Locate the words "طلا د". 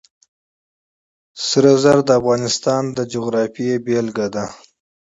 1.47-2.09